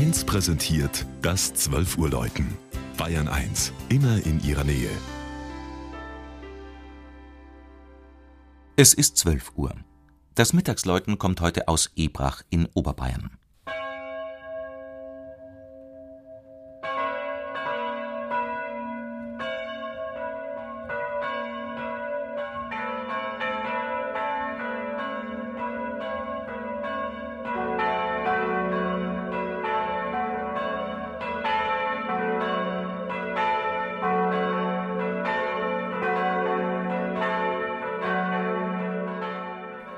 1 0.00 0.24
präsentiert 0.24 1.04
das 1.20 1.52
12 1.52 1.98
Uhr 1.98 2.08
Läuten. 2.08 2.56
Bayern 2.96 3.28
1, 3.28 3.70
immer 3.90 4.24
in 4.24 4.42
ihrer 4.42 4.64
Nähe. 4.64 4.88
Es 8.76 8.94
ist 8.94 9.18
12 9.18 9.52
Uhr. 9.56 9.74
Das 10.34 10.54
Mittagsläuten 10.54 11.18
kommt 11.18 11.42
heute 11.42 11.68
aus 11.68 11.90
Ebrach 11.96 12.40
in 12.48 12.66
Oberbayern. 12.72 13.36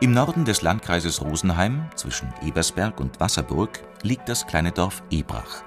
Im 0.02 0.10
Norden 0.10 0.44
des 0.44 0.62
Landkreises 0.62 1.22
Rosenheim, 1.22 1.88
zwischen 1.94 2.34
Ebersberg 2.44 2.98
und 2.98 3.20
Wasserburg, 3.20 3.78
liegt 4.02 4.28
das 4.28 4.48
kleine 4.48 4.72
Dorf 4.72 5.00
Ebrach. 5.12 5.62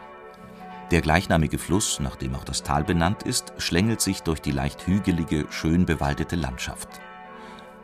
Der 0.92 1.00
gleichnamige 1.00 1.58
Fluss, 1.58 2.02
nach 2.02 2.18
dem 2.18 2.36
auch 2.36 2.44
das 2.44 2.62
Tal 2.62 2.84
benannt 2.84 3.24
ist, 3.24 3.54
schlängelt 3.60 4.02
sich 4.02 4.24
durch 4.24 4.42
die 4.42 4.52
leicht 4.52 4.86
hügelige, 4.88 5.46
schön 5.52 5.86
bewaldete 5.86 6.36
Landschaft. 6.36 6.90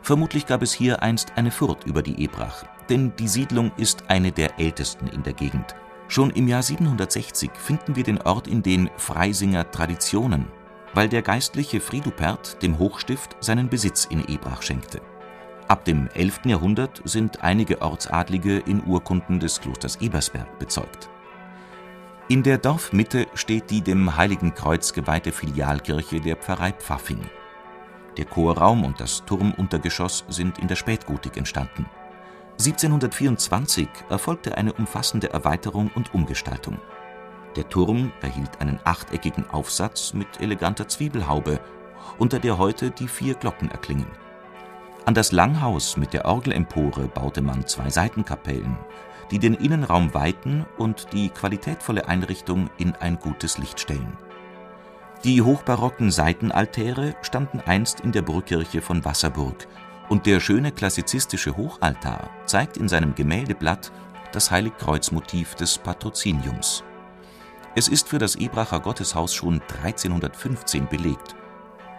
Vermutlich 0.02 0.44
gab 0.44 0.60
es 0.60 0.74
hier 0.74 1.02
einst 1.02 1.32
eine 1.36 1.50
Furt 1.50 1.84
über 1.84 2.02
die 2.02 2.22
Ebrach, 2.22 2.64
denn 2.90 3.16
die 3.16 3.28
Siedlung 3.28 3.72
ist 3.78 4.10
eine 4.10 4.30
der 4.30 4.60
ältesten 4.60 5.06
in 5.06 5.22
der 5.22 5.32
Gegend. 5.32 5.74
Schon 6.08 6.28
im 6.28 6.48
Jahr 6.48 6.62
760 6.62 7.50
finden 7.54 7.96
wir 7.96 8.04
den 8.04 8.20
Ort 8.20 8.46
in 8.46 8.62
den 8.62 8.90
Freisinger 8.98 9.70
Traditionen, 9.70 10.48
weil 10.92 11.08
der 11.08 11.22
geistliche 11.22 11.80
Fridupert 11.80 12.62
dem 12.62 12.78
Hochstift 12.78 13.38
seinen 13.40 13.70
Besitz 13.70 14.04
in 14.04 14.28
Ebrach 14.28 14.60
schenkte. 14.60 15.00
Ab 15.72 15.86
dem 15.86 16.06
11. 16.12 16.40
Jahrhundert 16.44 17.00
sind 17.06 17.42
einige 17.42 17.80
Ortsadlige 17.80 18.58
in 18.58 18.84
Urkunden 18.84 19.40
des 19.40 19.58
Klosters 19.58 19.96
Ebersberg 20.02 20.58
bezeugt. 20.58 21.08
In 22.28 22.42
der 22.42 22.58
Dorfmitte 22.58 23.26
steht 23.32 23.70
die 23.70 23.80
dem 23.80 24.14
Heiligen 24.18 24.52
Kreuz 24.52 24.92
geweihte 24.92 25.32
Filialkirche 25.32 26.20
der 26.20 26.36
Pfarrei 26.36 26.72
Pfaffing. 26.72 27.22
Der 28.18 28.26
Chorraum 28.26 28.84
und 28.84 29.00
das 29.00 29.24
Turmuntergeschoss 29.24 30.26
sind 30.28 30.58
in 30.58 30.68
der 30.68 30.76
Spätgotik 30.76 31.38
entstanden. 31.38 31.86
1724 32.58 33.88
erfolgte 34.10 34.58
eine 34.58 34.74
umfassende 34.74 35.32
Erweiterung 35.32 35.90
und 35.94 36.12
Umgestaltung. 36.12 36.76
Der 37.56 37.66
Turm 37.70 38.12
erhielt 38.20 38.60
einen 38.60 38.78
achteckigen 38.84 39.48
Aufsatz 39.48 40.12
mit 40.12 40.38
eleganter 40.38 40.86
Zwiebelhaube, 40.86 41.60
unter 42.18 42.40
der 42.40 42.58
heute 42.58 42.90
die 42.90 43.08
vier 43.08 43.32
Glocken 43.36 43.70
erklingen. 43.70 44.21
An 45.04 45.14
das 45.14 45.32
Langhaus 45.32 45.96
mit 45.96 46.12
der 46.12 46.26
Orgelempore 46.26 47.08
baute 47.08 47.42
man 47.42 47.66
zwei 47.66 47.90
Seitenkapellen, 47.90 48.78
die 49.32 49.40
den 49.40 49.54
Innenraum 49.54 50.14
weiten 50.14 50.64
und 50.78 51.12
die 51.12 51.28
qualitätvolle 51.28 52.06
Einrichtung 52.06 52.70
in 52.78 52.94
ein 52.94 53.18
gutes 53.18 53.58
Licht 53.58 53.80
stellen. 53.80 54.16
Die 55.24 55.42
hochbarocken 55.42 56.12
Seitenaltäre 56.12 57.16
standen 57.22 57.60
einst 57.60 58.00
in 58.00 58.12
der 58.12 58.22
Burgkirche 58.22 58.80
von 58.80 59.04
Wasserburg 59.04 59.66
und 60.08 60.26
der 60.26 60.38
schöne 60.38 60.70
klassizistische 60.70 61.56
Hochaltar 61.56 62.30
zeigt 62.46 62.76
in 62.76 62.88
seinem 62.88 63.16
Gemäldeblatt 63.16 63.90
das 64.30 64.52
Heiligkreuzmotiv 64.52 65.56
des 65.56 65.78
Patroziniums. 65.78 66.84
Es 67.74 67.88
ist 67.88 68.08
für 68.08 68.18
das 68.18 68.36
Ebracher 68.36 68.80
Gotteshaus 68.80 69.34
schon 69.34 69.60
1315 69.82 70.86
belegt 70.88 71.34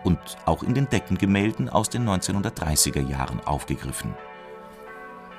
und 0.03 0.19
auch 0.45 0.63
in 0.63 0.73
den 0.73 0.89
Deckengemälden 0.89 1.69
aus 1.69 1.89
den 1.89 2.07
1930er 2.07 3.07
Jahren 3.07 3.39
aufgegriffen. 3.41 4.13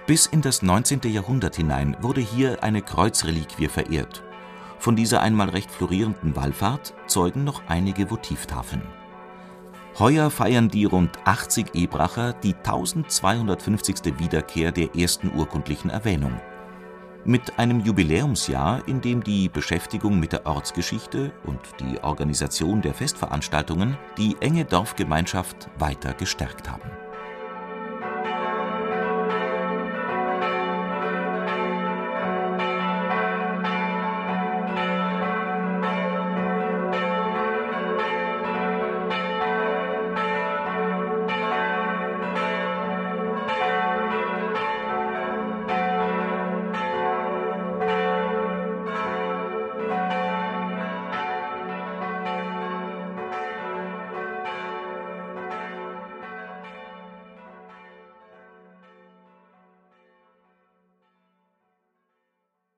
Bis 0.07 0.27
in 0.27 0.43
das 0.43 0.63
19. 0.63 1.01
Jahrhundert 1.05 1.57
hinein 1.57 1.97
wurde 2.01 2.21
hier 2.21 2.63
eine 2.63 2.83
Kreuzreliquie 2.83 3.69
verehrt. 3.69 4.23
Von 4.79 4.97
dieser 4.97 5.23
einmal 5.23 5.49
recht 5.49 5.71
florierenden 5.71 6.37
Wallfahrt 6.37 6.95
zeugen 7.07 7.45
noch 7.45 7.63
einige 7.69 8.11
Votivtafeln. 8.11 8.83
Heuer 9.99 10.31
feiern 10.31 10.69
die 10.69 10.85
rund 10.85 11.19
80 11.25 11.75
Ebracher 11.75 12.33
die 12.33 12.55
1250. 12.55 14.19
Wiederkehr 14.19 14.73
der 14.73 14.95
ersten 14.97 15.33
urkundlichen 15.35 15.89
Erwähnung 15.89 16.39
mit 17.25 17.59
einem 17.59 17.81
Jubiläumsjahr, 17.81 18.87
in 18.87 19.01
dem 19.01 19.23
die 19.23 19.49
Beschäftigung 19.49 20.19
mit 20.21 20.33
der 20.33 20.47
Ortsgeschichte 20.47 21.33
und 21.45 21.61
die 21.81 22.03
Organisation 22.03 22.83
der 22.83 22.95
Festveranstaltungen 22.95 23.97
die 24.19 24.37
enge 24.41 24.65
Dorfgemeinschaft 24.65 25.69
weiter 25.79 26.15
gestärkt 26.15 26.71
haben 26.71 26.91